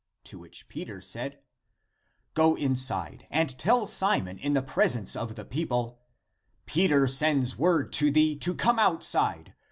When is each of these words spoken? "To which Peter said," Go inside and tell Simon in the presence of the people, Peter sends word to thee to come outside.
"To 0.31 0.39
which 0.39 0.67
Peter 0.67 0.99
said," 0.99 1.37
Go 2.33 2.55
inside 2.55 3.27
and 3.29 3.55
tell 3.59 3.85
Simon 3.85 4.39
in 4.39 4.53
the 4.53 4.63
presence 4.63 5.15
of 5.15 5.35
the 5.35 5.45
people, 5.45 5.99
Peter 6.65 7.05
sends 7.05 7.55
word 7.59 7.93
to 7.93 8.09
thee 8.09 8.35
to 8.37 8.55
come 8.55 8.79
outside. 8.79 9.53